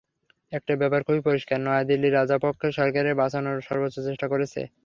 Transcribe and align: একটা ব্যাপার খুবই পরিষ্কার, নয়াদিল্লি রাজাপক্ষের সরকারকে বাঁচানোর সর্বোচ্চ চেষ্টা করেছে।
একটা 0.51 0.73
ব্যাপার 0.81 1.01
খুবই 1.07 1.21
পরিষ্কার, 1.27 1.57
নয়াদিল্লি 1.61 2.09
রাজাপক্ষের 2.11 2.71
সরকারকে 2.77 3.13
বাঁচানোর 3.21 3.57
সর্বোচ্চ 3.67 3.97
চেষ্টা 4.07 4.27
করেছে। 4.33 4.61